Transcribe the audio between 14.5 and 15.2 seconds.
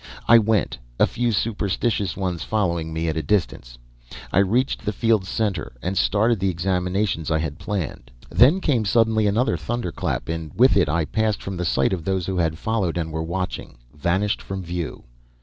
view.